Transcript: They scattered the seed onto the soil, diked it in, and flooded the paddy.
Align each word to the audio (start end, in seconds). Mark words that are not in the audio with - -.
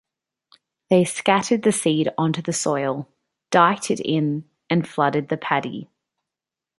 They 0.89 1.03
scattered 1.05 1.61
the 1.61 1.71
seed 1.71 2.09
onto 2.17 2.41
the 2.41 2.53
soil, 2.53 3.07
diked 3.51 3.91
it 3.91 3.99
in, 3.99 4.49
and 4.67 4.87
flooded 4.89 5.29
the 5.29 5.37
paddy. 5.37 5.91